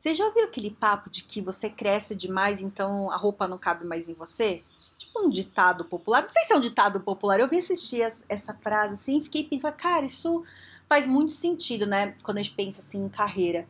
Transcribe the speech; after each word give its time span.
Você 0.00 0.14
já 0.14 0.24
ouviu 0.24 0.44
aquele 0.44 0.70
papo 0.70 1.10
de 1.10 1.22
que 1.22 1.42
você 1.42 1.68
cresce 1.68 2.14
demais, 2.14 2.62
então 2.62 3.10
a 3.10 3.18
roupa 3.18 3.46
não 3.46 3.58
cabe 3.58 3.84
mais 3.86 4.08
em 4.08 4.14
você? 4.14 4.62
Tipo 4.96 5.20
um 5.20 5.28
ditado 5.28 5.84
popular. 5.84 6.22
Não 6.22 6.30
sei 6.30 6.42
se 6.42 6.54
é 6.54 6.56
um 6.56 6.60
ditado 6.60 7.00
popular. 7.00 7.38
Eu 7.38 7.48
vi 7.48 7.58
esses 7.58 7.82
dias 7.82 8.24
essa 8.26 8.54
frase 8.54 8.94
assim 8.94 9.18
e 9.18 9.24
fiquei 9.24 9.44
pensando, 9.44 9.74
cara, 9.74 10.06
isso 10.06 10.42
faz 10.88 11.06
muito 11.06 11.32
sentido, 11.32 11.84
né? 11.84 12.14
Quando 12.22 12.38
a 12.38 12.42
gente 12.42 12.54
pensa 12.54 12.80
assim 12.80 13.04
em 13.04 13.08
carreira. 13.10 13.68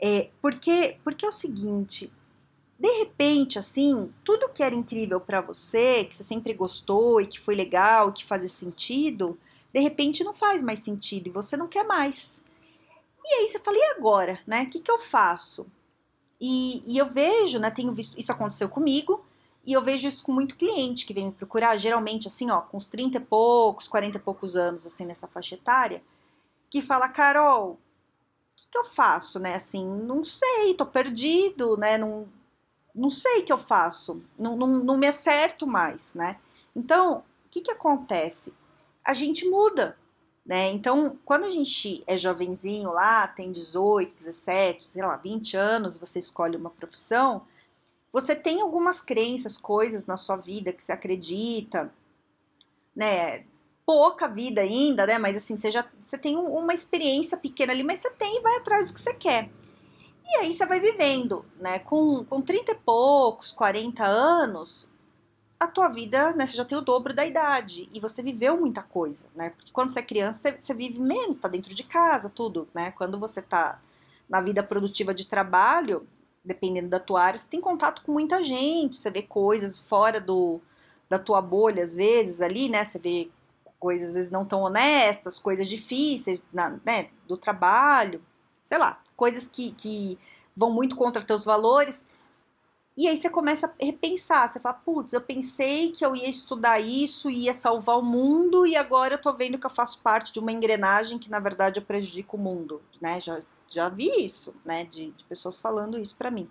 É, 0.00 0.30
porque, 0.40 0.96
porque 1.02 1.24
é 1.26 1.28
o 1.28 1.32
seguinte, 1.32 2.12
de 2.78 2.98
repente, 2.98 3.58
assim, 3.58 4.12
tudo 4.22 4.52
que 4.52 4.62
era 4.62 4.74
incrível 4.76 5.20
para 5.20 5.40
você, 5.40 6.04
que 6.04 6.14
você 6.14 6.22
sempre 6.22 6.54
gostou 6.54 7.20
e 7.20 7.26
que 7.26 7.40
foi 7.40 7.56
legal, 7.56 8.12
que 8.12 8.24
fazia 8.24 8.48
sentido, 8.48 9.36
de 9.72 9.80
repente 9.80 10.22
não 10.22 10.34
faz 10.34 10.62
mais 10.62 10.78
sentido 10.78 11.26
e 11.26 11.32
você 11.32 11.56
não 11.56 11.66
quer 11.66 11.84
mais. 11.84 12.43
E 13.24 13.34
aí 13.34 13.48
você 13.48 13.58
fala, 13.58 13.76
e 13.78 13.84
agora, 13.96 14.38
né? 14.46 14.64
O 14.64 14.70
que, 14.70 14.80
que 14.80 14.90
eu 14.90 14.98
faço? 14.98 15.66
E, 16.40 16.82
e 16.86 16.98
eu 16.98 17.10
vejo, 17.10 17.58
né? 17.58 17.70
Tenho 17.70 17.92
visto, 17.92 18.18
isso 18.18 18.30
aconteceu 18.30 18.68
comigo, 18.68 19.24
e 19.64 19.72
eu 19.72 19.82
vejo 19.82 20.06
isso 20.06 20.22
com 20.22 20.32
muito 20.32 20.56
cliente 20.56 21.06
que 21.06 21.14
vem 21.14 21.26
me 21.26 21.32
procurar, 21.32 21.76
geralmente 21.78 22.28
assim, 22.28 22.50
ó, 22.50 22.60
com 22.60 22.76
uns 22.76 22.88
30 22.88 23.16
e 23.16 23.20
poucos, 23.20 23.88
40 23.88 24.18
e 24.18 24.20
poucos 24.20 24.56
anos, 24.56 24.86
assim, 24.86 25.06
nessa 25.06 25.26
faixa 25.26 25.54
etária, 25.54 26.02
que 26.68 26.82
fala, 26.82 27.08
Carol, 27.08 27.72
o 27.72 27.78
que, 28.56 28.68
que 28.70 28.78
eu 28.78 28.84
faço, 28.84 29.40
né? 29.40 29.54
Assim, 29.54 29.86
não 29.86 30.22
sei, 30.22 30.74
tô 30.74 30.84
perdido, 30.84 31.78
né? 31.78 31.96
Não, 31.96 32.28
não 32.94 33.08
sei 33.08 33.40
o 33.40 33.44
que 33.44 33.52
eu 33.52 33.58
faço, 33.58 34.22
não, 34.38 34.56
não, 34.56 34.66
não 34.66 34.98
me 34.98 35.06
acerto 35.06 35.66
mais, 35.66 36.14
né? 36.14 36.38
Então, 36.76 37.24
o 37.46 37.48
que, 37.48 37.62
que 37.62 37.70
acontece? 37.70 38.52
A 39.02 39.14
gente 39.14 39.48
muda, 39.48 39.96
né? 40.44 40.70
Então, 40.70 41.18
quando 41.24 41.44
a 41.44 41.50
gente 41.50 42.04
é 42.06 42.18
jovenzinho 42.18 42.90
lá, 42.90 43.26
tem 43.26 43.50
18, 43.50 44.14
17, 44.16 44.84
sei 44.84 45.02
lá, 45.02 45.16
20 45.16 45.56
anos, 45.56 45.96
você 45.96 46.18
escolhe 46.18 46.56
uma 46.56 46.70
profissão, 46.70 47.46
você 48.12 48.36
tem 48.36 48.60
algumas 48.60 49.00
crenças, 49.00 49.56
coisas 49.56 50.06
na 50.06 50.16
sua 50.16 50.36
vida 50.36 50.72
que 50.72 50.82
você 50.82 50.92
acredita, 50.92 51.92
né? 52.94 53.44
Pouca 53.86 54.28
vida 54.28 54.60
ainda, 54.60 55.06
né? 55.06 55.18
Mas 55.18 55.36
assim, 55.36 55.56
você 55.56 55.70
já 55.70 55.84
você 56.00 56.16
tem 56.18 56.36
uma 56.36 56.74
experiência 56.74 57.36
pequena 57.36 57.72
ali, 57.72 57.82
mas 57.82 58.00
você 58.00 58.10
tem 58.10 58.38
e 58.38 58.40
vai 58.40 58.56
atrás 58.56 58.88
do 58.88 58.94
que 58.94 59.00
você 59.00 59.14
quer. 59.14 59.50
E 60.24 60.36
aí 60.38 60.52
você 60.52 60.64
vai 60.64 60.80
vivendo, 60.80 61.44
né? 61.58 61.78
Com, 61.80 62.24
com 62.24 62.40
30 62.40 62.72
e 62.72 62.74
poucos, 62.76 63.50
40 63.52 64.04
anos, 64.04 64.88
a 65.58 65.66
tua 65.66 65.88
vida, 65.88 66.32
né, 66.32 66.46
você 66.46 66.56
já 66.56 66.64
tem 66.64 66.76
o 66.76 66.82
dobro 66.82 67.14
da 67.14 67.24
idade 67.24 67.88
e 67.92 68.00
você 68.00 68.22
viveu 68.22 68.56
muita 68.58 68.82
coisa, 68.82 69.28
né? 69.34 69.50
Porque 69.50 69.72
quando 69.72 69.90
você 69.90 70.00
é 70.00 70.02
criança, 70.02 70.50
você, 70.50 70.60
você 70.60 70.74
vive 70.74 71.00
menos, 71.00 71.38
tá 71.38 71.48
dentro 71.48 71.74
de 71.74 71.82
casa, 71.84 72.28
tudo, 72.28 72.68
né? 72.74 72.90
Quando 72.92 73.18
você 73.18 73.40
tá 73.40 73.80
na 74.28 74.40
vida 74.40 74.62
produtiva 74.62 75.14
de 75.14 75.26
trabalho, 75.26 76.06
dependendo 76.44 76.88
da 76.88 77.00
tua 77.00 77.22
área, 77.22 77.38
você 77.38 77.48
tem 77.48 77.60
contato 77.60 78.02
com 78.02 78.12
muita 78.12 78.42
gente, 78.42 78.96
você 78.96 79.10
vê 79.10 79.22
coisas 79.22 79.78
fora 79.78 80.20
do, 80.20 80.60
da 81.08 81.18
tua 81.18 81.40
bolha, 81.40 81.82
às 81.82 81.94
vezes, 81.94 82.40
ali, 82.40 82.68
né? 82.68 82.84
Você 82.84 82.98
vê 82.98 83.30
coisas, 83.78 84.08
às 84.08 84.14
vezes, 84.14 84.30
não 84.30 84.44
tão 84.44 84.62
honestas, 84.62 85.38
coisas 85.38 85.68
difíceis, 85.68 86.42
na, 86.52 86.78
né, 86.84 87.10
do 87.26 87.36
trabalho, 87.36 88.22
sei 88.64 88.78
lá, 88.78 89.00
coisas 89.16 89.46
que, 89.46 89.72
que 89.72 90.18
vão 90.56 90.70
muito 90.70 90.96
contra 90.96 91.22
teus 91.22 91.44
valores. 91.44 92.06
E 92.96 93.08
aí 93.08 93.16
você 93.16 93.28
começa 93.28 93.66
a 93.66 93.84
repensar, 93.84 94.50
você 94.50 94.60
fala, 94.60 94.76
putz, 94.76 95.12
eu 95.12 95.20
pensei 95.20 95.90
que 95.90 96.06
eu 96.06 96.14
ia 96.14 96.30
estudar 96.30 96.78
isso, 96.78 97.28
ia 97.28 97.52
salvar 97.52 97.98
o 97.98 98.04
mundo, 98.04 98.64
e 98.64 98.76
agora 98.76 99.14
eu 99.14 99.20
tô 99.20 99.32
vendo 99.32 99.58
que 99.58 99.66
eu 99.66 99.70
faço 99.70 100.00
parte 100.00 100.32
de 100.32 100.38
uma 100.38 100.52
engrenagem 100.52 101.18
que, 101.18 101.28
na 101.28 101.40
verdade, 101.40 101.80
eu 101.80 101.84
prejudico 101.84 102.36
o 102.36 102.40
mundo, 102.40 102.80
né? 103.00 103.18
Já, 103.18 103.42
já 103.66 103.88
vi 103.88 104.24
isso, 104.24 104.54
né? 104.64 104.84
De, 104.84 105.10
de 105.10 105.24
pessoas 105.24 105.60
falando 105.60 105.98
isso 105.98 106.14
para 106.14 106.30
mim. 106.30 106.48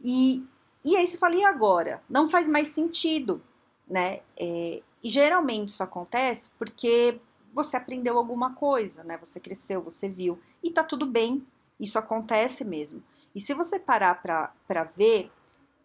E, 0.00 0.44
e 0.84 0.96
aí 0.96 1.06
você 1.06 1.16
fala, 1.16 1.36
e 1.36 1.44
agora? 1.44 2.02
Não 2.10 2.28
faz 2.28 2.48
mais 2.48 2.68
sentido, 2.68 3.40
né? 3.88 4.22
É, 4.36 4.82
e 5.04 5.08
geralmente 5.08 5.68
isso 5.68 5.84
acontece 5.84 6.50
porque 6.58 7.20
você 7.54 7.76
aprendeu 7.76 8.18
alguma 8.18 8.54
coisa, 8.54 9.04
né? 9.04 9.16
Você 9.18 9.38
cresceu, 9.38 9.80
você 9.80 10.08
viu, 10.08 10.40
e 10.64 10.70
tá 10.70 10.82
tudo 10.82 11.06
bem, 11.06 11.46
isso 11.78 11.96
acontece 11.96 12.64
mesmo. 12.64 13.02
E 13.34 13.40
se 13.40 13.54
você 13.54 13.78
parar 13.78 14.20
para 14.20 14.84
ver, 14.96 15.30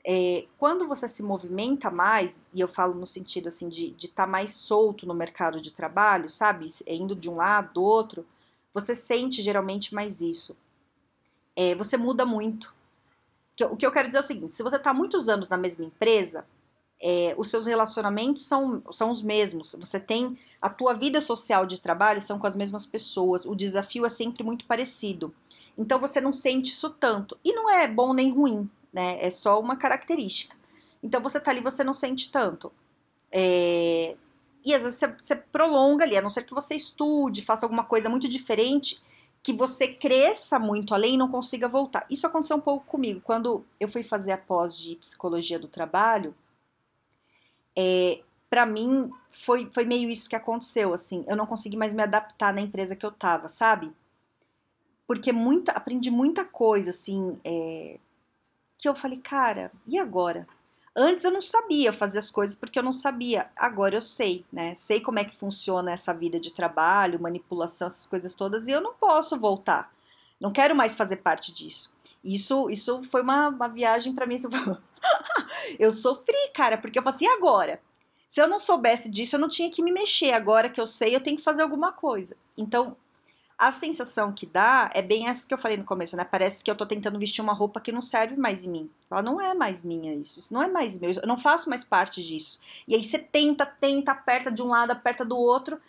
é, 0.07 0.45
quando 0.59 0.87
você 0.87 1.07
se 1.07 1.23
movimenta 1.23 1.89
mais, 1.89 2.45
e 2.53 2.61
eu 2.61 2.67
falo 2.67 2.93
no 2.93 3.07
sentido 3.07 3.47
assim 3.47 3.67
de 3.67 3.95
estar 3.97 4.25
tá 4.25 4.27
mais 4.27 4.51
solto 4.53 5.07
no 5.07 5.15
mercado 5.15 5.59
de 5.59 5.73
trabalho, 5.73 6.29
sabe? 6.29 6.67
Indo 6.85 7.15
de 7.15 7.27
um 7.27 7.37
lado, 7.37 7.73
do 7.73 7.83
outro, 7.83 8.23
você 8.71 8.93
sente 8.93 9.41
geralmente 9.41 9.95
mais 9.95 10.21
isso. 10.21 10.55
É, 11.55 11.73
você 11.73 11.97
muda 11.97 12.23
muito. 12.23 12.71
O 13.71 13.75
que 13.75 13.85
eu 13.85 13.91
quero 13.91 14.07
dizer 14.07 14.19
é 14.19 14.21
o 14.21 14.23
seguinte: 14.23 14.53
se 14.53 14.61
você 14.61 14.75
está 14.75 14.93
muitos 14.93 15.27
anos 15.27 15.49
na 15.49 15.57
mesma 15.57 15.83
empresa, 15.83 16.45
é, 17.01 17.33
os 17.35 17.49
seus 17.49 17.65
relacionamentos 17.65 18.45
são, 18.45 18.83
são 18.91 19.09
os 19.09 19.23
mesmos. 19.23 19.75
Você 19.79 19.99
tem 19.99 20.37
a 20.61 20.69
tua 20.69 20.93
vida 20.93 21.19
social 21.19 21.65
de 21.65 21.81
trabalho 21.81 22.21
são 22.21 22.37
com 22.37 22.45
as 22.45 22.55
mesmas 22.55 22.85
pessoas. 22.85 23.43
O 23.43 23.55
desafio 23.55 24.05
é 24.05 24.09
sempre 24.09 24.43
muito 24.43 24.65
parecido. 24.65 25.33
Então 25.75 25.99
você 25.99 26.21
não 26.21 26.31
sente 26.31 26.71
isso 26.71 26.91
tanto. 26.91 27.35
E 27.43 27.53
não 27.53 27.71
é 27.71 27.87
bom 27.87 28.13
nem 28.13 28.31
ruim 28.31 28.69
né? 28.95 29.17
É 29.19 29.29
só 29.29 29.59
uma 29.59 29.75
característica. 29.75 30.55
Então 31.03 31.21
você 31.21 31.37
tá 31.37 31.51
ali, 31.51 31.59
você 31.59 31.83
não 31.83 31.93
sente 31.93 32.31
tanto. 32.31 32.71
É... 33.29 34.15
E 34.63 34.73
às 34.73 34.83
vezes 34.83 34.97
você, 34.97 35.07
você 35.07 35.35
prolonga 35.35 36.05
ali, 36.05 36.17
a 36.17 36.21
não 36.21 36.29
ser 36.29 36.43
que 36.43 36.53
você 36.53 36.75
estude, 36.75 37.43
faça 37.43 37.65
alguma 37.65 37.83
coisa 37.83 38.09
muito 38.09 38.29
diferente, 38.29 39.03
que 39.43 39.51
você 39.51 39.89
cresça 39.89 40.57
muito 40.57 40.93
além 40.95 41.15
e 41.15 41.17
não 41.17 41.29
consiga 41.29 41.67
voltar. 41.67 42.07
Isso 42.09 42.25
aconteceu 42.25 42.55
um 42.55 42.61
pouco 42.61 42.85
comigo. 42.87 43.21
Quando 43.21 43.65
eu 43.79 43.89
fui 43.89 44.01
fazer 44.01 44.31
a 44.31 44.37
pós 44.37 44.77
de 44.77 44.95
psicologia 44.95 45.59
do 45.59 45.67
trabalho, 45.67 46.33
é, 47.75 48.21
para 48.49 48.65
mim 48.65 49.11
foi, 49.29 49.69
foi 49.73 49.83
meio 49.83 50.09
isso 50.09 50.29
que 50.29 50.35
aconteceu, 50.35 50.93
assim, 50.93 51.25
eu 51.27 51.35
não 51.35 51.45
consegui 51.45 51.75
mais 51.75 51.91
me 51.91 52.01
adaptar 52.01 52.53
na 52.53 52.61
empresa 52.61 52.95
que 52.95 53.05
eu 53.05 53.11
tava, 53.11 53.49
sabe? 53.49 53.91
Porque 55.05 55.33
muita, 55.33 55.73
aprendi 55.73 56.09
muita 56.09 56.45
coisa, 56.45 56.89
assim, 56.89 57.37
é, 57.43 57.99
que 58.77 58.87
eu 58.87 58.95
falei, 58.95 59.19
cara, 59.19 59.71
e 59.87 59.97
agora? 59.97 60.47
Antes 60.95 61.25
eu 61.25 61.31
não 61.31 61.41
sabia 61.41 61.91
fazer 61.91 62.19
as 62.19 62.31
coisas 62.31 62.55
porque 62.55 62.79
eu 62.79 62.83
não 62.83 62.93
sabia. 62.93 63.49
Agora 63.55 63.95
eu 63.95 64.01
sei, 64.01 64.45
né? 64.51 64.75
Sei 64.77 65.01
como 65.01 65.19
é 65.19 65.25
que 65.25 65.35
funciona 65.35 65.91
essa 65.91 66.13
vida 66.13 66.39
de 66.39 66.53
trabalho, 66.53 67.21
manipulação, 67.21 67.87
essas 67.87 68.05
coisas 68.05 68.33
todas, 68.33 68.67
e 68.67 68.71
eu 68.71 68.79
não 68.79 68.93
posso 68.93 69.37
voltar. 69.37 69.93
Não 70.39 70.51
quero 70.51 70.75
mais 70.75 70.95
fazer 70.95 71.17
parte 71.17 71.53
disso. 71.53 71.93
Isso, 72.23 72.69
isso 72.69 73.03
foi 73.03 73.21
uma, 73.21 73.49
uma 73.49 73.67
viagem 73.67 74.13
para 74.13 74.25
mim. 74.25 74.39
eu 75.77 75.91
sofri, 75.91 76.49
cara, 76.53 76.77
porque 76.77 76.97
eu 76.97 77.03
falei 77.03 77.15
assim, 77.15 77.25
e 77.25 77.29
agora? 77.29 77.81
Se 78.27 78.41
eu 78.41 78.47
não 78.47 78.59
soubesse 78.59 79.11
disso, 79.11 79.35
eu 79.35 79.39
não 79.39 79.47
tinha 79.47 79.69
que 79.69 79.83
me 79.83 79.91
mexer. 79.91 80.31
Agora 80.31 80.69
que 80.69 80.81
eu 80.81 80.87
sei, 80.87 81.15
eu 81.15 81.21
tenho 81.21 81.37
que 81.37 81.43
fazer 81.43 81.61
alguma 81.61 81.91
coisa. 81.91 82.35
Então, 82.57 82.97
a 83.57 83.71
sensação 83.71 84.33
que 84.33 84.45
dá 84.45 84.89
é 84.93 85.01
bem 85.01 85.29
essa 85.29 85.47
que 85.47 85.53
eu 85.53 85.57
falei 85.57 85.77
no 85.77 85.85
começo, 85.85 86.15
né? 86.17 86.25
Parece 86.25 86.63
que 86.63 86.69
eu 86.69 86.75
tô 86.75 86.85
tentando 86.85 87.17
vestir 87.17 87.41
uma 87.41 87.53
roupa 87.53 87.79
que 87.79 87.91
não 87.91 88.01
serve 88.01 88.35
mais 88.35 88.65
em 88.65 88.69
mim. 88.69 88.89
Ela 89.09 89.21
não 89.21 89.39
é 89.39 89.53
mais 89.53 89.81
minha 89.81 90.13
isso, 90.13 90.39
isso 90.39 90.53
não 90.53 90.61
é 90.61 90.67
mais 90.67 90.99
meu, 90.99 91.11
eu 91.11 91.27
não 91.27 91.37
faço 91.37 91.69
mais 91.69 91.83
parte 91.83 92.21
disso. 92.21 92.59
E 92.87 92.95
aí 92.95 93.03
você 93.03 93.17
tenta, 93.17 93.65
tenta, 93.65 94.11
aperta 94.11 94.51
de 94.51 94.61
um 94.61 94.67
lado, 94.67 94.91
aperta 94.91 95.23
do 95.23 95.37
outro, 95.37 95.79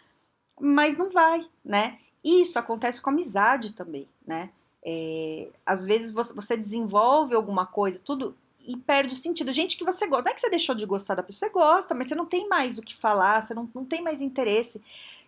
mas 0.60 0.96
não 0.96 1.10
vai, 1.10 1.44
né? 1.64 1.98
Isso 2.24 2.58
acontece 2.58 3.00
com 3.00 3.10
amizade 3.10 3.72
também, 3.72 4.08
né? 4.26 4.50
É, 4.84 5.48
às 5.64 5.84
vezes 5.84 6.12
você, 6.12 6.32
você 6.32 6.56
desenvolve 6.56 7.34
alguma 7.34 7.66
coisa, 7.66 7.98
tudo, 7.98 8.36
e 8.66 8.76
perde 8.76 9.14
o 9.14 9.16
sentido. 9.16 9.52
Gente 9.52 9.76
que 9.76 9.84
você 9.84 10.06
gosta, 10.06 10.24
não 10.24 10.30
é 10.30 10.34
que 10.34 10.40
você 10.40 10.50
deixou 10.50 10.74
de 10.74 10.86
gostar 10.86 11.14
da 11.14 11.22
pessoa, 11.22 11.48
você 11.48 11.52
gosta, 11.52 11.94
mas 11.94 12.06
você 12.06 12.14
não 12.14 12.26
tem 12.26 12.48
mais 12.48 12.78
o 12.78 12.82
que 12.82 12.94
falar, 12.94 13.42
você 13.42 13.54
não, 13.54 13.68
não 13.74 13.84
tem 13.84 14.02
mais 14.02 14.20
interesse. 14.20 14.82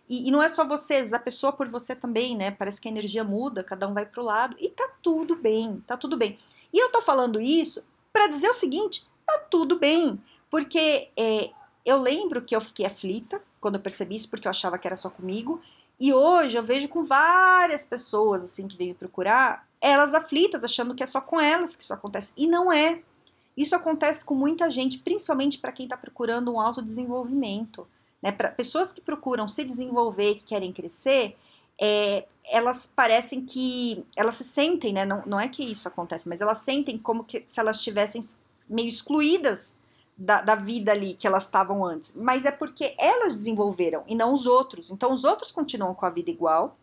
E, 0.09 0.29
e, 0.29 0.31
não 0.31 0.43
é 0.43 0.49
só 0.49 0.67
vocês, 0.67 1.13
a 1.13 1.19
pessoa 1.19 1.53
por 1.53 1.69
você 1.69 1.95
também, 1.95 2.37
né? 2.37 2.51
Parece 2.51 2.81
que 2.81 2.89
a 2.89 2.91
energia 2.91 3.23
muda, 3.23 3.63
cada 3.63 3.87
um 3.87 3.93
vai 3.93 4.07
pro 4.07 4.23
lado 4.23 4.57
e 4.59 4.71
tá 4.71 4.89
tudo 5.03 5.37
bem, 5.37 5.83
tá 5.87 5.97
tudo 5.97 6.17
bem. 6.17 6.39
E 6.73 6.83
eu 6.83 6.91
tô 6.91 7.03
falando 7.03 7.41
isso 7.41 7.85
para 8.13 8.27
dizer 8.27 8.49
o 8.49 8.55
seguinte: 8.55 9.07
tá 9.27 9.39
tudo 9.51 9.79
bem, 9.79 10.21
porque 10.51 11.11
é, 11.17 11.51
eu 11.85 11.99
lembro 11.99 12.43
que 12.43 12.57
eu 12.57 12.61
fiquei 12.61 12.87
aflita 12.87 13.43
quando 13.61 13.75
eu 13.75 13.81
percebi 13.81 14.17
isso, 14.17 14.31
porque 14.31 14.49
eu 14.49 14.51
achava 14.51 14.79
que 14.79 14.87
era 14.87 14.97
só 14.97 15.11
comigo. 15.11 15.61
E 16.01 16.13
hoje 16.13 16.57
eu 16.57 16.63
vejo 16.63 16.89
com 16.89 17.05
várias 17.05 17.85
pessoas 17.85 18.45
assim 18.45 18.69
que 18.69 18.77
vêm 18.77 18.89
me 18.89 18.95
procurar, 18.95 19.67
elas 19.81 20.15
aflitas, 20.15 20.63
achando 20.63 20.95
que 20.95 21.03
é 21.03 21.07
só 21.07 21.21
com 21.21 21.41
elas 21.41 21.75
que 21.77 21.83
isso 21.83 21.93
acontece. 21.95 22.33
E 22.37 22.47
não 22.47 22.73
é. 22.73 23.03
Isso 23.57 23.75
acontece 23.75 24.25
com 24.25 24.35
muita 24.35 24.71
gente, 24.71 24.99
principalmente 25.01 25.59
para 25.59 25.73
quem 25.73 25.85
está 25.85 25.97
procurando 25.97 26.53
um 26.53 26.61
autodesenvolvimento. 26.61 27.87
Né? 28.23 28.33
Para 28.33 28.51
pessoas 28.51 28.93
que 28.93 29.01
procuram 29.01 29.49
se 29.49 29.65
desenvolver, 29.65 30.37
que 30.37 30.45
querem 30.45 30.73
crescer, 30.73 31.37
é, 31.81 32.27
elas 32.45 32.93
parecem 32.95 33.45
que. 33.45 34.05
Elas 34.17 34.37
se 34.37 34.45
sentem, 34.45 34.93
né? 34.93 35.05
Não, 35.05 35.23
não 35.27 35.41
é 35.41 35.49
que 35.49 35.63
isso 35.63 35.87
acontece, 35.87 36.29
mas 36.29 36.41
elas 36.41 36.59
sentem 36.59 36.99
como 36.99 37.25
que 37.25 37.45
se 37.47 37.61
elas 37.61 37.77
estivessem 37.77 38.21
meio 38.69 38.89
excluídas 38.89 39.77
da, 40.17 40.43
da, 40.43 40.57
vida 40.57 40.91
ali 40.91 41.15
que 41.15 41.27
elas 41.27 41.45
estavam 41.45 41.85
antes. 41.85 42.15
Mas 42.17 42.45
é 42.45 42.51
porque 42.51 42.95
elas 42.99 43.35
desenvolveram 43.39 44.03
e 44.07 44.15
não 44.15 44.35
os 44.35 44.47
outros. 44.47 44.91
Então 44.91 45.13
os 45.13 45.25
outros 45.25 45.53
continuam 45.53 45.95
com 45.95 46.07
a 46.07 46.11
vida 46.11 46.31
igual. 46.31 46.77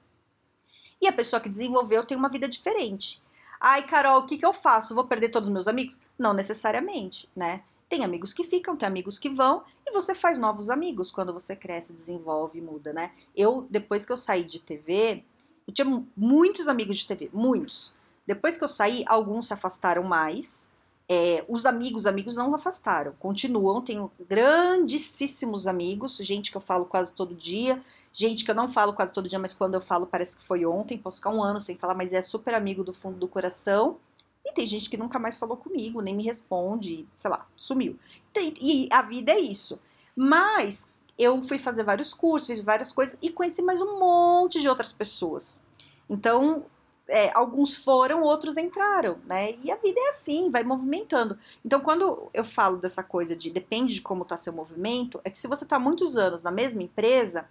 E 1.01 1.07
a 1.07 1.13
pessoa 1.13 1.41
que 1.41 1.49
desenvolveu 1.49 2.05
tem 2.05 2.17
uma 2.17 2.29
vida 2.29 2.47
diferente. 2.47 3.21
Ai, 3.59 3.85
Carol, 3.85 4.21
o 4.21 4.25
que, 4.25 4.37
que 4.37 4.45
eu 4.45 4.53
faço? 4.53 4.95
Vou 4.95 5.05
perder 5.05 5.29
todos 5.29 5.47
os 5.47 5.53
meus 5.53 5.67
amigos? 5.67 5.99
Não 6.17 6.33
necessariamente, 6.33 7.29
né? 7.35 7.63
Tem 7.87 8.03
amigos 8.03 8.33
que 8.33 8.43
ficam, 8.43 8.75
tem 8.75 8.87
amigos 8.87 9.19
que 9.19 9.29
vão, 9.29 9.63
e 9.85 9.91
você 9.91 10.15
faz 10.15 10.39
novos 10.39 10.69
amigos 10.69 11.11
quando 11.11 11.31
você 11.31 11.55
cresce, 11.55 11.93
desenvolve, 11.93 12.59
muda, 12.59 12.91
né? 12.91 13.11
Eu, 13.35 13.67
depois 13.69 14.05
que 14.05 14.11
eu 14.11 14.17
saí 14.17 14.43
de 14.43 14.59
TV, 14.59 15.23
eu 15.67 15.73
tinha 15.73 16.03
muitos 16.15 16.67
amigos 16.67 16.97
de 16.97 17.07
TV, 17.07 17.29
muitos. 17.31 17.93
Depois 18.25 18.57
que 18.57 18.63
eu 18.63 18.67
saí, 18.67 19.03
alguns 19.07 19.47
se 19.47 19.53
afastaram 19.53 20.03
mais. 20.03 20.67
É, 21.07 21.45
os 21.47 21.67
amigos, 21.67 22.07
amigos 22.07 22.35
não 22.35 22.53
afastaram, 22.55 23.13
continuam. 23.19 23.81
Tenho 23.81 24.11
grandíssimos 24.27 25.67
amigos, 25.67 26.17
gente 26.17 26.49
que 26.49 26.57
eu 26.57 26.61
falo 26.61 26.85
quase 26.85 27.13
todo 27.13 27.35
dia, 27.35 27.83
gente 28.11 28.43
que 28.43 28.49
eu 28.49 28.55
não 28.55 28.67
falo 28.67 28.93
quase 28.93 29.13
todo 29.13 29.29
dia, 29.29 29.37
mas 29.37 29.53
quando 29.53 29.75
eu 29.75 29.81
falo 29.81 30.07
parece 30.07 30.37
que 30.37 30.43
foi 30.43 30.65
ontem. 30.65 30.97
Posso 30.97 31.17
ficar 31.17 31.29
um 31.29 31.43
ano 31.43 31.59
sem 31.59 31.77
falar, 31.77 31.93
mas 31.93 32.13
é 32.13 32.21
super 32.21 32.55
amigo 32.55 32.83
do 32.83 32.93
fundo 32.93 33.17
do 33.17 33.27
coração. 33.27 33.97
E 34.45 34.53
tem 34.53 34.65
gente 34.65 34.89
que 34.89 34.97
nunca 34.97 35.17
mais 35.17 35.35
falou 35.35 35.57
comigo, 35.57 36.01
nem 36.01 36.15
me 36.15 36.23
responde, 36.23 37.07
sei 37.17 37.31
lá, 37.31 37.47
sumiu. 37.55 37.97
E 38.37 38.87
a 38.91 39.01
vida 39.01 39.31
é 39.31 39.39
isso. 39.39 39.79
Mas 40.15 40.87
eu 41.17 41.41
fui 41.41 41.57
fazer 41.57 41.83
vários 41.83 42.13
cursos, 42.13 42.47
fiz 42.47 42.61
várias 42.61 42.91
coisas 42.91 43.17
e 43.21 43.29
conheci 43.31 43.61
mais 43.61 43.81
um 43.81 43.99
monte 43.99 44.61
de 44.61 44.69
outras 44.69 44.91
pessoas. 44.91 45.63
Então, 46.09 46.65
é, 47.07 47.31
alguns 47.35 47.77
foram, 47.77 48.21
outros 48.21 48.57
entraram, 48.57 49.17
né? 49.25 49.55
E 49.63 49.71
a 49.71 49.75
vida 49.77 49.99
é 49.99 50.09
assim, 50.09 50.51
vai 50.51 50.63
movimentando. 50.63 51.37
Então, 51.63 51.79
quando 51.79 52.29
eu 52.33 52.43
falo 52.43 52.77
dessa 52.77 53.03
coisa 53.03 53.35
de 53.35 53.49
depende 53.49 53.95
de 53.95 54.01
como 54.01 54.23
está 54.23 54.37
seu 54.37 54.53
movimento, 54.53 55.19
é 55.23 55.29
que 55.29 55.39
se 55.39 55.47
você 55.47 55.63
está 55.63 55.79
muitos 55.79 56.17
anos 56.17 56.43
na 56.43 56.51
mesma 56.51 56.83
empresa, 56.83 57.47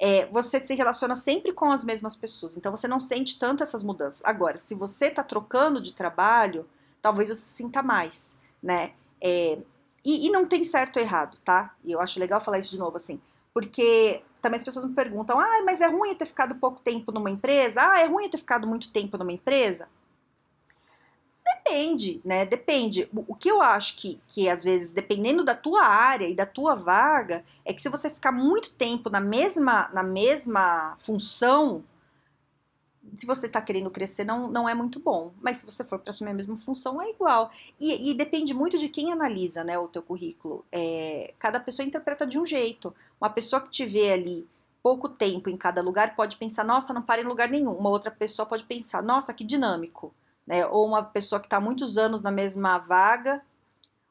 é, 0.00 0.26
você 0.26 0.60
se 0.60 0.74
relaciona 0.74 1.16
sempre 1.16 1.52
com 1.52 1.72
as 1.72 1.82
mesmas 1.82 2.14
pessoas, 2.14 2.56
então 2.56 2.74
você 2.74 2.86
não 2.86 3.00
sente 3.00 3.38
tanto 3.38 3.62
essas 3.62 3.82
mudanças. 3.82 4.22
Agora, 4.24 4.56
se 4.56 4.74
você 4.74 5.06
está 5.06 5.24
trocando 5.24 5.80
de 5.80 5.92
trabalho, 5.92 6.68
talvez 7.02 7.28
você 7.28 7.44
sinta 7.44 7.82
mais, 7.82 8.36
né? 8.62 8.92
É, 9.20 9.58
e, 10.04 10.26
e, 10.26 10.30
não 10.30 10.46
tem 10.46 10.62
certo 10.62 10.96
ou 10.98 11.02
errado, 11.02 11.36
tá? 11.44 11.74
E 11.84 11.90
eu 11.90 12.00
acho 12.00 12.20
legal 12.20 12.40
falar 12.40 12.60
isso 12.60 12.70
de 12.70 12.78
novo, 12.78 12.96
assim, 12.96 13.20
porque 13.52 14.22
também 14.40 14.56
as 14.58 14.64
pessoas 14.64 14.84
me 14.86 14.94
perguntam, 14.94 15.38
ah, 15.38 15.62
mas 15.64 15.80
é 15.80 15.88
ruim 15.88 16.10
eu 16.10 16.16
ter 16.16 16.26
ficado 16.26 16.54
pouco 16.54 16.80
tempo 16.80 17.10
numa 17.10 17.30
empresa? 17.30 17.80
Ah, 17.82 18.00
é 18.00 18.06
ruim 18.06 18.24
eu 18.24 18.30
ter 18.30 18.38
ficado 18.38 18.66
muito 18.68 18.92
tempo 18.92 19.18
numa 19.18 19.32
empresa? 19.32 19.88
Depende, 21.56 22.20
né? 22.24 22.46
Depende. 22.46 23.08
O, 23.14 23.34
que 23.34 23.50
eu 23.50 23.60
acho 23.60 23.96
que, 23.96 24.20
que, 24.26 24.48
às 24.48 24.64
vezes, 24.64 24.92
dependendo 24.92 25.44
da 25.44 25.54
tua 25.54 25.84
área 25.84 26.26
e 26.26 26.34
da 26.34 26.46
tua 26.46 26.74
vaga, 26.74 27.44
é 27.64 27.72
que 27.72 27.82
se 27.82 27.88
você 27.88 28.10
ficar 28.10 28.32
muito 28.32 28.74
tempo 28.74 29.10
na 29.10 29.20
mesma, 29.20 29.88
na 29.92 30.02
mesma 30.02 30.96
função, 30.98 31.84
se 33.16 33.26
você 33.26 33.46
está 33.46 33.60
querendo 33.60 33.90
crescer, 33.90 34.24
não, 34.24 34.48
não 34.48 34.68
é 34.68 34.74
muito 34.74 34.98
bom. 34.98 35.32
Mas 35.40 35.58
se 35.58 35.66
você 35.66 35.84
for 35.84 35.98
para 35.98 36.10
assumir 36.10 36.30
a 36.30 36.34
mesma 36.34 36.56
função, 36.58 37.00
é 37.00 37.10
igual. 37.10 37.50
E, 37.78 38.10
e, 38.10 38.14
depende 38.14 38.54
muito 38.54 38.78
de 38.78 38.88
quem 38.88 39.12
analisa 39.12 39.62
né, 39.62 39.78
o 39.78 39.88
teu 39.88 40.02
currículo. 40.02 40.64
É, 40.72 41.34
cada 41.38 41.60
pessoa 41.60 41.86
interpreta 41.86 42.26
de 42.26 42.38
um 42.38 42.46
jeito. 42.46 42.94
Uma 43.20 43.30
pessoa 43.30 43.60
que 43.60 43.70
te 43.70 43.86
vê 43.86 44.12
ali 44.12 44.48
pouco 44.82 45.08
tempo 45.08 45.50
em 45.50 45.56
cada 45.56 45.82
lugar 45.82 46.16
pode 46.16 46.36
pensar, 46.36 46.64
nossa, 46.64 46.94
não 46.94 47.02
para 47.02 47.20
em 47.20 47.24
lugar 47.24 47.48
nenhum. 47.48 47.72
Uma 47.72 47.90
outra 47.90 48.10
pessoa 48.10 48.46
pode 48.46 48.64
pensar, 48.64 49.02
nossa, 49.02 49.34
que 49.34 49.44
dinâmico 49.44 50.14
né? 50.48 50.66
Ou 50.66 50.86
uma 50.86 51.02
pessoa 51.02 51.38
que 51.38 51.46
está 51.46 51.60
muitos 51.60 51.98
anos 51.98 52.22
na 52.22 52.30
mesma 52.30 52.78
vaga, 52.78 53.42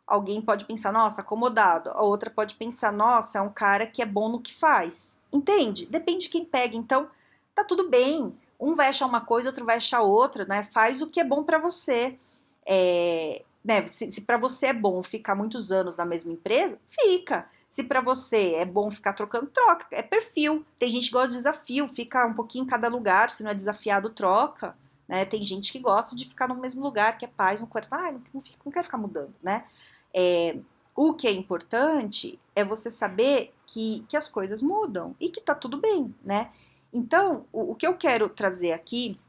alguém 0.06 0.40
pode 0.40 0.66
pensar, 0.66 0.94
nossa, 0.94 1.22
acomodado. 1.22 1.90
A 1.90 2.04
outra 2.04 2.30
pode 2.30 2.54
pensar, 2.54 2.94
nossa, 2.94 3.40
é 3.40 3.42
um 3.42 3.50
cara 3.50 3.88
que 3.88 4.04
é 4.04 4.06
bom 4.06 4.30
no 4.30 4.40
que 4.40 4.54
faz. 4.54 5.18
Entende? 5.34 5.88
Depende 5.88 6.26
de 6.26 6.30
quem 6.30 6.46
pega. 6.46 6.78
Então, 6.78 7.10
tá 7.56 7.64
tudo 7.64 7.90
bem. 7.90 8.38
Um 8.60 8.76
vai 8.76 8.90
achar 8.90 9.08
uma 9.08 9.20
coisa, 9.20 9.50
outro 9.50 9.66
vai 9.66 9.78
achar 9.78 10.02
outra, 10.02 10.46
né? 10.46 10.70
Faz 10.72 11.02
o 11.02 11.08
que 11.08 11.20
é 11.20 11.24
bom 11.24 11.44
para 11.44 11.58
você. 11.58 12.20
É, 12.68 13.42
né? 13.66 13.88
Se, 13.88 14.12
se 14.12 14.22
para 14.22 14.38
você 14.38 14.68
é 14.68 14.74
bom 14.74 15.02
ficar 15.02 15.34
muitos 15.34 15.72
anos 15.72 15.98
na 15.98 16.06
mesma 16.06 16.32
empresa, 16.32 16.78
fica. 16.88 17.50
Se 17.68 17.84
para 17.84 18.00
você 18.00 18.54
é 18.54 18.66
bom 18.66 18.92
ficar 18.92 19.14
trocando, 19.14 19.48
troca. 19.48 19.88
É 19.92 20.04
perfil. 20.04 20.64
Tem 20.78 20.90
gente 20.92 21.08
que 21.08 21.14
gosta 21.14 21.30
de 21.30 21.38
desafio, 21.38 21.88
fica 21.88 22.28
um 22.28 22.34
pouquinho 22.36 22.64
em 22.64 22.68
cada 22.68 22.88
lugar. 22.88 23.32
Se 23.32 23.44
não 23.44 23.50
é 23.50 23.56
desafiado, 23.56 24.12
troca. 24.12 24.76
Né? 25.08 25.26
Tem 25.26 25.42
gente 25.42 25.72
que 25.72 25.80
gosta 25.80 26.16
de 26.16 26.26
ficar 26.26 26.48
no 26.48 26.56
mesmo 26.56 26.84
lugar, 26.84 27.18
que 27.18 27.26
é 27.26 27.28
paz 27.28 27.62
no 27.62 27.68
coração. 27.68 27.98
Ah, 27.98 28.12
não, 28.12 28.22
não, 28.34 28.42
fico, 28.42 28.60
não 28.66 28.72
quero 28.72 28.86
ficar 28.86 28.98
mudando, 28.98 29.34
né? 29.42 29.66
É, 30.14 30.58
o 30.96 31.14
que 31.14 31.28
é 31.28 31.32
importante 31.32 32.40
é 32.56 32.66
você 32.66 32.90
saber 32.90 33.54
que, 33.66 34.04
que 34.10 34.18
as 34.18 34.28
coisas 34.28 34.62
mudam 34.62 35.16
e 35.20 35.30
que 35.30 35.40
tá 35.40 35.54
tudo 35.54 35.78
bem, 35.78 36.14
né? 36.24 36.52
Então, 36.92 37.46
o, 37.54 37.72
o 37.72 37.76
que 37.76 37.86
eu 37.86 37.96
quero 37.96 38.28
trazer 38.30 38.72
aqui, 38.72 39.20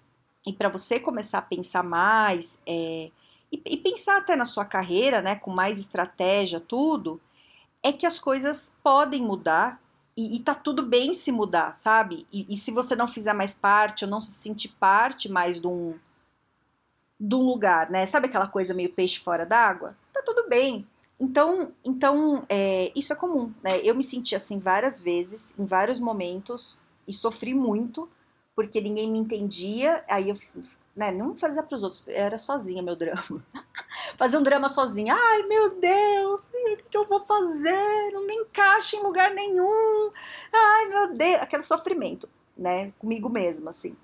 e 0.47 0.53
para 0.53 0.69
você 0.69 0.99
começar 0.99 1.39
a 1.39 1.43
pensar 1.43 1.83
mais, 1.83 2.59
é, 2.67 3.11
e, 3.53 3.63
e, 3.67 3.77
pensar 3.77 4.19
até 4.19 4.37
na 4.37 4.45
sua 4.45 4.65
carreira, 4.65 5.21
né, 5.21 5.37
com 5.37 5.51
mais 5.51 5.79
estratégia, 5.79 6.61
tudo, 6.61 7.21
é 7.83 7.93
que 7.93 8.07
as 8.07 8.19
coisas 8.19 8.73
podem 8.83 9.23
mudar 9.23 9.81
e, 10.19 10.35
e 10.35 10.41
tá 10.41 10.53
tudo 10.53 10.83
bem 10.83 11.15
se 11.15 11.31
mudar, 11.31 11.73
sabe? 11.73 12.27
E, 12.33 12.45
e, 12.53 12.57
se 12.57 12.73
você 12.73 12.97
não 12.97 13.07
fizer 13.07 13.33
mais 13.33 13.55
parte 13.55 14.05
ou 14.05 14.11
não 14.11 14.21
se 14.21 14.33
sentir 14.33 14.71
parte 14.71 15.31
mais 15.31 15.61
de 15.61 15.69
um, 15.69 15.95
de 17.21 17.37
um 17.37 17.43
lugar, 17.43 17.89
né? 17.89 18.05
Sabe 18.05 18.27
aquela 18.27 18.49
coisa 18.49 18.75
meio 18.75 18.93
peixe 18.93 19.21
fora 19.21 19.47
d'água? 19.47 19.97
Tá 20.13 20.21
tudo 20.27 20.49
bem. 20.49 20.85
Então, 21.21 21.71
então 21.85 22.43
é, 22.49 22.91
isso 22.97 23.13
é 23.13 23.17
comum, 23.17 23.53
né? 23.63 23.81
Eu 23.85 23.95
me 23.95 24.03
senti 24.03 24.35
assim 24.35 24.59
várias 24.59 25.01
vezes, 25.01 25.55
em 25.57 25.65
vários 25.65 26.01
momentos, 26.01 26.81
e 27.07 27.13
sofri 27.13 27.55
muito, 27.55 28.09
porque 28.57 28.81
ninguém 28.81 29.09
me 29.09 29.21
entendia. 29.21 30.03
Aí 30.09 30.31
eu 30.31 30.39
né, 30.99 31.13
não 31.13 31.39
fazia 31.39 31.63
para 31.63 31.77
os 31.77 31.83
outros, 31.85 32.03
era 32.09 32.37
sozinha 32.37 32.83
meu 32.83 32.97
drama. 32.97 33.47
Fazer 34.19 34.37
um 34.37 34.43
drama 34.43 34.69
sozinha. 34.69 35.15
Ai, 35.15 35.45
meu 35.45 35.71
Deus, 35.79 36.49
o 36.49 36.77
que 36.91 36.97
eu 36.97 37.07
vou 37.07 37.21
fazer? 37.21 38.11
Não 38.13 38.27
me 38.27 38.35
encaixa 38.35 38.97
em 38.97 39.03
lugar 39.03 39.33
nenhum. 39.33 40.11
Ai, 40.53 40.87
meu 40.87 41.15
Deus, 41.15 41.41
aquele 41.41 41.63
sofrimento, 41.63 42.29
né, 42.57 42.93
comigo 42.99 43.29
mesma, 43.29 43.71
assim. 43.71 43.97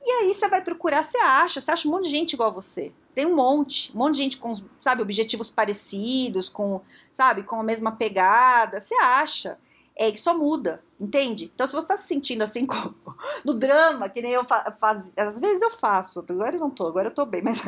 E 0.00 0.10
aí 0.10 0.32
você 0.32 0.48
vai 0.48 0.62
procurar, 0.64 1.04
você 1.04 1.18
acha, 1.18 1.60
você 1.60 1.70
acha 1.70 1.86
um 1.86 1.90
monte 1.90 2.04
de 2.04 2.12
gente 2.12 2.32
igual 2.32 2.48
a 2.48 2.54
você. 2.54 2.92
Tem 3.14 3.26
um 3.26 3.34
monte, 3.34 3.94
um 3.94 3.98
monte 3.98 4.14
de 4.14 4.22
gente 4.22 4.38
com, 4.38 4.54
sabe, 4.80 5.02
objetivos 5.02 5.50
parecidos, 5.50 6.48
com, 6.48 6.80
sabe, 7.12 7.42
com 7.42 7.60
a 7.60 7.64
mesma 7.64 7.92
pegada, 7.92 8.80
você 8.80 8.94
acha 8.94 9.58
é 9.98 10.12
que 10.12 10.20
só 10.20 10.32
muda, 10.32 10.80
entende? 10.98 11.50
Então, 11.52 11.66
se 11.66 11.72
você 11.72 11.84
está 11.84 11.96
se 11.96 12.06
sentindo 12.06 12.42
assim 12.42 12.64
com, 12.64 12.94
no 13.44 13.54
drama, 13.54 14.08
que 14.08 14.22
nem 14.22 14.30
eu 14.30 14.44
faço, 14.44 15.12
às 15.16 15.40
vezes 15.40 15.60
eu 15.60 15.72
faço, 15.72 16.20
agora 16.20 16.54
eu 16.54 16.60
não 16.60 16.70
tô, 16.70 16.86
agora 16.86 17.08
eu 17.08 17.14
tô 17.14 17.26
bem, 17.26 17.42
mas 17.44 17.60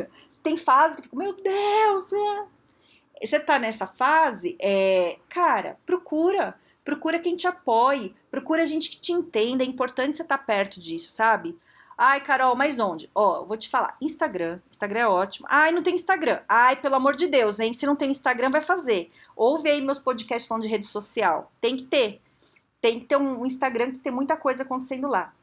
tem 0.42 0.56
fase 0.56 0.96
que 0.96 1.00
eu 1.00 1.04
fico, 1.04 1.16
meu 1.16 1.34
Deus, 1.34 2.12
é... 2.12 3.26
você 3.26 3.40
tá 3.40 3.58
nessa 3.58 3.88
fase, 3.88 4.56
é, 4.60 5.18
cara, 5.28 5.76
procura, 5.84 6.54
procura 6.84 7.18
quem 7.18 7.34
te 7.34 7.49
apoie, 7.49 8.14
procura 8.30 8.64
gente 8.64 8.90
que 8.90 9.00
te 9.00 9.12
entenda, 9.12 9.64
é 9.64 9.66
importante 9.66 10.16
você 10.16 10.22
estar 10.22 10.38
tá 10.38 10.44
perto 10.44 10.80
disso, 10.80 11.10
sabe? 11.10 11.58
Ai, 12.02 12.20
Carol, 12.22 12.56
mas 12.56 12.80
onde? 12.80 13.10
Ó, 13.14 13.44
vou 13.44 13.58
te 13.58 13.68
falar, 13.68 13.94
Instagram, 14.00 14.58
Instagram 14.70 15.00
é 15.00 15.06
ótimo. 15.06 15.46
Ai, 15.50 15.70
não 15.70 15.82
tem 15.82 15.94
Instagram. 15.94 16.40
Ai, 16.49 16.75
pelo 16.76 16.94
amor 16.94 17.14
de 17.14 17.26
Deus, 17.26 17.60
hein? 17.60 17.75
Se 17.75 17.84
não 17.84 17.94
tem 17.94 18.10
Instagram, 18.10 18.49
vai 18.49 18.62
fazer. 18.62 19.12
Ouve 19.37 19.70
aí 19.70 19.80
meus 19.80 19.99
podcasts 19.99 20.46
falando 20.46 20.62
de 20.62 20.68
rede 20.68 20.87
social. 20.87 21.50
Tem 21.60 21.76
que 21.76 21.84
ter. 21.84 22.20
Tem 22.80 23.00
que 23.00 23.06
ter 23.06 23.16
um 23.16 23.44
Instagram 23.44 23.92
que 23.92 23.99
tem 23.99 24.12
muita 24.12 24.37
coisa 24.37 24.62
acontecendo 24.62 25.06
lá. 25.06 25.34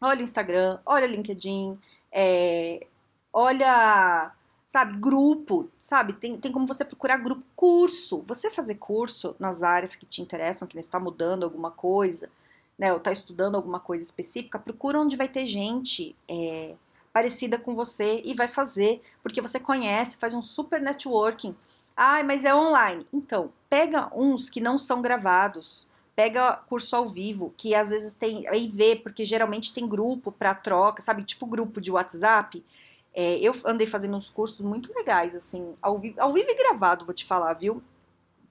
Olha 0.00 0.20
o 0.20 0.24
Instagram, 0.24 0.78
olha 0.86 1.06
o 1.06 1.10
LinkedIn, 1.10 1.78
é, 2.12 2.86
olha, 3.32 4.32
sabe, 4.66 4.98
grupo, 4.98 5.68
sabe? 5.78 6.12
Tem, 6.12 6.36
tem 6.38 6.52
como 6.52 6.66
você 6.66 6.84
procurar 6.84 7.18
grupo, 7.18 7.42
curso. 7.56 8.22
Você 8.26 8.50
fazer 8.50 8.76
curso 8.76 9.34
nas 9.38 9.62
áreas 9.62 9.96
que 9.96 10.06
te 10.06 10.22
interessam, 10.22 10.68
que 10.68 10.78
está 10.78 11.00
mudando 11.00 11.44
alguma 11.44 11.70
coisa, 11.70 12.30
né? 12.78 12.92
Ou 12.92 12.98
está 12.98 13.10
estudando 13.10 13.56
alguma 13.56 13.80
coisa 13.80 14.04
específica, 14.04 14.58
procura 14.58 15.00
onde 15.00 15.16
vai 15.16 15.28
ter 15.28 15.46
gente 15.46 16.14
é, 16.28 16.76
parecida 17.12 17.58
com 17.58 17.74
você 17.74 18.22
e 18.24 18.34
vai 18.34 18.46
fazer, 18.46 19.02
porque 19.22 19.40
você 19.40 19.58
conhece, 19.58 20.16
faz 20.16 20.32
um 20.34 20.42
super 20.42 20.80
networking 20.80 21.56
Ai, 22.00 22.22
mas 22.22 22.44
é 22.44 22.54
online. 22.54 23.04
Então, 23.12 23.52
pega 23.68 24.08
uns 24.14 24.48
que 24.48 24.60
não 24.60 24.78
são 24.78 25.02
gravados. 25.02 25.88
Pega 26.14 26.52
curso 26.68 26.94
ao 26.94 27.08
vivo, 27.08 27.52
que 27.56 27.74
às 27.74 27.90
vezes 27.90 28.14
tem. 28.14 28.46
Aí 28.48 28.68
vê, 28.68 28.94
porque 28.94 29.24
geralmente 29.24 29.74
tem 29.74 29.88
grupo 29.88 30.30
para 30.30 30.54
troca, 30.54 31.02
sabe? 31.02 31.24
Tipo 31.24 31.44
grupo 31.44 31.80
de 31.80 31.90
WhatsApp. 31.90 32.64
É, 33.12 33.38
eu 33.40 33.52
andei 33.64 33.84
fazendo 33.84 34.16
uns 34.16 34.30
cursos 34.30 34.60
muito 34.60 34.94
legais, 34.94 35.34
assim, 35.34 35.74
ao 35.82 35.98
vivo, 35.98 36.20
ao 36.20 36.32
vivo 36.32 36.46
e 36.48 36.56
gravado, 36.56 37.04
vou 37.04 37.14
te 37.14 37.24
falar, 37.24 37.52
viu? 37.54 37.82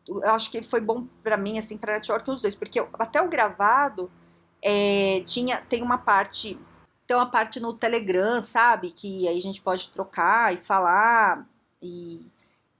Eu 0.07 0.31
acho 0.31 0.51
que 0.51 0.61
foi 0.61 0.81
bom 0.81 1.07
para 1.23 1.37
mim, 1.37 1.57
assim, 1.57 1.77
pra 1.77 1.93
network 1.93 2.29
os 2.29 2.41
dois, 2.41 2.55
porque 2.55 2.79
eu, 2.79 2.89
até 2.93 3.21
o 3.21 3.29
gravado 3.29 4.11
é, 4.61 5.21
tinha, 5.25 5.61
tem 5.61 5.81
uma 5.81 5.97
parte, 5.97 6.59
tem 7.05 7.15
uma 7.15 7.29
parte 7.29 7.59
no 7.61 7.73
Telegram, 7.73 8.41
sabe? 8.41 8.91
Que 8.91 9.27
aí 9.27 9.37
a 9.37 9.41
gente 9.41 9.61
pode 9.61 9.89
trocar 9.91 10.53
e 10.53 10.57
falar, 10.57 11.47
e, 11.81 12.25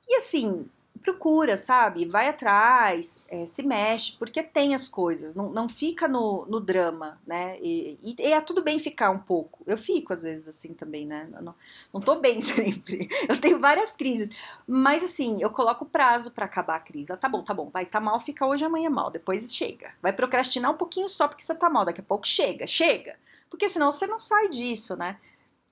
e 0.08 0.16
assim, 0.18 0.70
procura, 1.08 1.56
sabe? 1.56 2.06
Vai 2.06 2.28
atrás, 2.28 3.22
é, 3.30 3.46
se 3.46 3.64
mexe, 3.64 4.14
porque 4.20 4.44
tem 4.44 4.76
as 4.76 4.90
coisas, 4.90 5.36
não, 5.36 5.50
não 5.50 5.70
fica 5.70 6.06
no, 6.08 6.46
no 6.48 6.60
drama, 6.60 7.18
né? 7.26 7.58
E, 7.62 7.98
e, 8.04 8.16
e, 8.20 8.34
é 8.34 8.42
tudo 8.42 8.62
bem 8.62 8.78
ficar 8.78 9.10
um 9.10 9.20
pouco. 9.20 9.60
Eu 9.66 9.78
fico, 9.78 10.12
às 10.12 10.24
vezes, 10.24 10.50
assim 10.50 10.74
também, 10.74 11.06
né? 11.06 11.28
Não, 11.42 11.56
não 11.94 12.02
tô 12.02 12.16
bem 12.16 12.42
sempre. 12.42 13.08
Eu 13.30 13.40
tenho 13.40 13.60
várias 13.60 13.92
crises. 13.94 14.30
Mas, 14.68 15.04
assim, 15.04 15.42
eu 15.42 15.50
coloco 15.50 15.86
prazo 15.86 16.32
para 16.32 16.46
acabar 16.46 16.76
a 16.76 16.82
crise. 16.82 17.14
Ah, 17.14 17.18
tá 17.18 17.30
bom, 17.30 17.42
tá 17.42 17.54
bom, 17.54 17.70
vai 17.70 17.86
tá 17.86 18.02
mal, 18.02 18.20
fica 18.20 18.46
hoje, 18.46 18.66
amanhã 18.66 18.90
mal, 18.90 19.10
depois 19.10 19.56
chega. 19.56 19.92
Vai 20.02 20.12
procrastinar 20.12 20.72
um 20.72 20.78
pouquinho 20.78 21.08
só 21.08 21.28
porque 21.28 21.44
você 21.44 21.56
tá 21.56 21.70
mal, 21.70 21.86
daqui 21.86 22.02
a 22.02 22.04
pouco 22.04 22.28
chega, 22.28 22.68
chega. 22.68 23.16
Porque 23.50 23.70
senão 23.70 23.94
você 23.94 24.06
não 24.06 24.20
sai 24.20 24.50
disso, 24.50 24.98
né? 24.98 25.18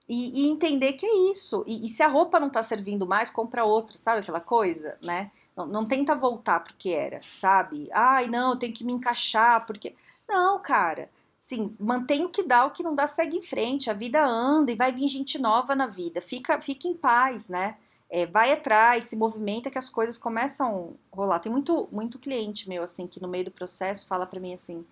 E, 0.08 0.44
e, 0.44 0.50
entender 0.52 0.94
que 0.94 1.06
é 1.06 1.32
isso. 1.32 1.64
E, 1.68 1.86
e, 1.86 1.90
se 1.90 2.04
a 2.04 2.08
roupa 2.08 2.40
não 2.40 2.50
tá 2.50 2.62
servindo 2.62 3.08
mais, 3.08 3.32
compra 3.32 3.66
outra, 3.66 3.98
sabe 3.98 4.20
aquela 4.22 4.40
coisa, 4.40 4.98
né? 5.02 5.32
Não, 5.56 5.66
não 5.66 5.88
tenta 5.88 6.14
voltar 6.16 6.60
pro 6.60 6.76
que 6.76 6.94
era, 6.94 7.22
sabe? 7.36 7.90
Ai, 7.92 8.28
não, 8.28 8.52
eu 8.52 8.60
tenho 8.60 8.74
que 8.74 8.84
me 8.84 8.94
encaixar, 8.94 9.66
porque. 9.66 9.96
Não, 10.28 10.60
cara. 10.60 11.10
Sim, 11.40 11.76
mantém 11.80 12.26
o 12.26 12.30
que 12.30 12.44
dá, 12.44 12.66
o 12.66 12.72
que 12.72 12.82
não 12.84 12.96
dá, 12.96 13.08
segue 13.08 13.38
em 13.38 13.42
frente. 13.42 13.90
A 13.90 13.94
vida 13.94 14.24
anda 14.26 14.72
e 14.72 14.76
vai 14.76 14.92
vir 14.92 15.08
gente 15.08 15.40
nova 15.40 15.76
na 15.76 15.88
vida. 15.88 16.22
Fica, 16.22 16.60
fica 16.62 16.88
em 16.88 16.96
paz, 16.96 17.50
né? 17.50 17.78
É, 18.10 18.26
vai 18.26 18.52
atrás, 18.52 19.06
se 19.06 19.16
movimenta 19.16 19.70
que 19.70 19.78
as 19.78 19.90
coisas 19.90 20.18
começam 20.18 20.96
a 21.12 21.16
rolar. 21.16 21.40
Tem 21.40 21.52
muito, 21.52 21.88
muito 21.92 22.20
cliente 22.20 22.68
meu, 22.70 22.84
assim, 22.84 23.08
que 23.08 23.22
no 23.22 23.28
meio 23.28 23.46
do 23.46 23.52
processo 23.52 24.08
fala 24.08 24.26
para 24.26 24.40
mim 24.40 24.54
assim: 24.54 24.86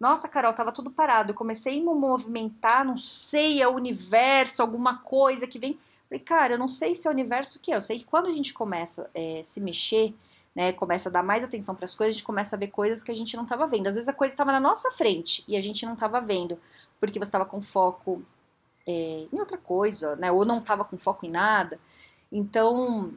nossa, 0.00 0.26
Carol, 0.28 0.54
tava 0.54 0.72
tudo 0.72 0.90
parado. 0.90 1.32
Eu 1.32 1.36
comecei 1.36 1.78
a 1.78 1.80
me 1.80 1.94
movimentar, 1.94 2.86
não 2.86 2.96
sei, 2.96 3.60
é 3.60 3.68
o 3.68 3.74
universo, 3.74 4.62
alguma 4.62 4.98
coisa 4.98 5.46
que 5.46 5.58
vem. 5.58 5.78
Falei, 6.08 6.24
cara, 6.24 6.54
eu 6.54 6.58
não 6.58 6.68
sei 6.68 6.94
se 6.96 7.06
é 7.06 7.10
o 7.10 7.12
universo 7.12 7.58
o 7.58 7.60
que 7.60 7.70
é. 7.70 7.76
Eu 7.76 7.82
sei 7.82 7.98
que 7.98 8.06
quando 8.06 8.28
a 8.28 8.32
gente 8.32 8.54
começa 8.54 9.10
a 9.14 9.18
é, 9.20 9.42
se 9.44 9.60
mexer, 9.60 10.14
né, 10.54 10.72
começa 10.72 11.10
a 11.10 11.12
dar 11.12 11.22
mais 11.22 11.44
atenção 11.44 11.74
para 11.74 11.84
as 11.84 11.94
coisas, 11.94 12.14
a 12.14 12.18
gente 12.18 12.26
começa 12.26 12.56
a 12.56 12.58
ver 12.58 12.68
coisas 12.68 13.02
que 13.02 13.12
a 13.12 13.16
gente 13.16 13.36
não 13.36 13.44
estava 13.44 13.66
vendo. 13.66 13.88
Às 13.88 13.94
vezes 13.94 14.08
a 14.08 14.14
coisa 14.14 14.32
estava 14.32 14.50
na 14.52 14.58
nossa 14.58 14.90
frente 14.90 15.44
e 15.46 15.54
a 15.56 15.62
gente 15.62 15.84
não 15.84 15.92
estava 15.92 16.18
vendo, 16.20 16.58
porque 16.98 17.18
você 17.18 17.28
estava 17.28 17.44
com 17.44 17.60
foco 17.60 18.22
é, 18.86 19.26
em 19.30 19.38
outra 19.38 19.58
coisa, 19.58 20.16
né, 20.16 20.32
ou 20.32 20.46
não 20.46 20.58
estava 20.58 20.82
com 20.82 20.96
foco 20.96 21.26
em 21.26 21.30
nada. 21.30 21.78
Então, 22.32 23.12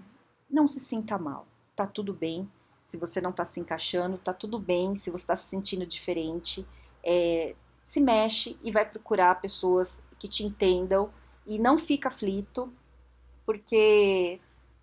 não 0.50 0.68
se 0.68 0.82
sinta 0.82 1.18
mal, 1.18 1.48
tá 1.75 1.88
tudo 1.88 2.13
bem. 2.13 2.48
Se 2.94 2.98
você 2.98 3.20
não 3.20 3.32
está 3.32 3.44
se 3.44 3.60
encaixando, 3.60 4.20
tá 4.20 4.32
tudo 4.32 4.60
bem. 4.60 4.96
Se 4.96 5.10
você 5.10 5.24
está 5.24 5.36
se 5.36 5.50
sentindo 5.50 5.84
diferente, 5.84 6.64
é, 7.04 7.56
se 7.84 8.00
mexe 8.00 8.56
e 8.62 8.72
vai 8.72 8.88
procurar 8.88 9.42
pessoas 9.42 10.04
que 10.20 10.28
te 10.28 10.44
entendam 10.44 11.12
e 11.44 11.58
não 11.58 11.76
fica 11.76 12.10
aflito, 12.10 12.72
porque 13.48 14.40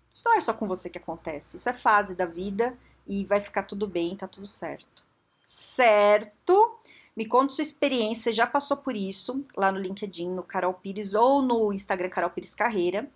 isso 0.09 0.23
não 0.25 0.35
é 0.35 0.41
só 0.41 0.53
com 0.53 0.67
você 0.67 0.89
que 0.89 0.97
acontece. 0.97 1.55
Isso 1.55 1.69
é 1.69 1.73
fase 1.73 2.13
da 2.13 2.25
vida 2.25 2.77
e 3.07 3.23
vai 3.23 3.39
ficar 3.39 3.63
tudo 3.63 3.87
bem, 3.87 4.13
tá 4.17 4.27
tudo 4.27 4.45
certo. 4.45 5.05
Certo? 5.41 6.79
Me 7.15 7.25
conta 7.25 7.53
sua 7.53 7.61
experiência, 7.61 8.23
você 8.23 8.33
já 8.33 8.45
passou 8.45 8.75
por 8.75 8.93
isso 8.93 9.41
lá 9.55 9.71
no 9.71 9.79
LinkedIn, 9.79 10.27
no 10.27 10.43
Carol 10.43 10.73
Pires 10.73 11.13
ou 11.13 11.41
no 11.41 11.71
Instagram 11.71 12.09
Carol 12.09 12.29
Pires 12.29 12.53
Carreira. 12.55 13.09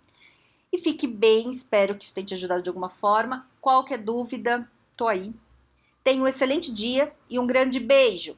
E 0.72 0.78
fique 0.78 1.06
bem, 1.06 1.50
espero 1.50 1.94
que 1.96 2.06
isso 2.06 2.14
tenha 2.14 2.26
te 2.26 2.32
ajudado 2.32 2.62
de 2.62 2.70
alguma 2.70 2.88
forma. 2.88 3.46
Qualquer 3.60 3.98
dúvida, 3.98 4.66
tô 4.96 5.06
aí. 5.06 5.32
Tenha 6.02 6.22
um 6.22 6.26
excelente 6.28 6.72
dia 6.72 7.12
e 7.28 7.38
um 7.38 7.46
grande 7.46 7.78
beijo! 7.78 8.36